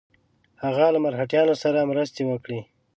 [0.63, 2.59] هغه له مرهټیانو سره مرستې وکړي.